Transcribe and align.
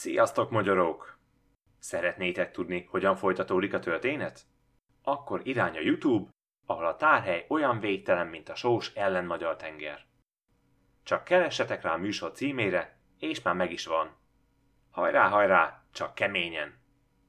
Sziasztok, 0.00 0.50
magyarok! 0.50 1.18
Szeretnétek 1.78 2.50
tudni, 2.50 2.86
hogyan 2.90 3.16
folytatódik 3.16 3.74
a 3.74 3.78
történet? 3.78 4.40
Akkor 5.02 5.40
irány 5.44 5.76
a 5.76 5.80
YouTube, 5.80 6.30
ahol 6.66 6.86
a 6.86 6.96
tárhely 6.96 7.46
olyan 7.48 7.80
végtelen, 7.80 8.26
mint 8.26 8.48
a 8.48 8.54
sós 8.54 8.92
ellen 8.94 9.24
magyar 9.24 9.56
tenger. 9.56 10.06
Csak 11.02 11.24
keressetek 11.24 11.82
rá 11.82 11.92
a 11.92 11.96
műsor 11.96 12.32
címére, 12.32 12.98
és 13.18 13.42
már 13.42 13.54
meg 13.54 13.72
is 13.72 13.86
van. 13.86 14.16
Hajrá, 14.90 15.28
hajrá, 15.28 15.84
csak 15.92 16.14
keményen! 16.14 16.79